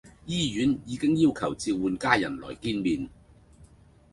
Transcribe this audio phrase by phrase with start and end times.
[0.25, 3.07] 醫院已經要求召喚家人來見面